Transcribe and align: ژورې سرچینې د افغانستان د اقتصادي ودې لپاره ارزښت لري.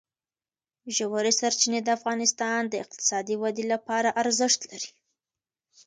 ژورې 0.95 1.31
سرچینې 1.39 1.79
د 1.83 1.89
افغانستان 1.97 2.61
د 2.67 2.73
اقتصادي 2.83 3.35
ودې 3.41 3.65
لپاره 3.73 4.09
ارزښت 4.21 4.61
لري. 4.71 4.91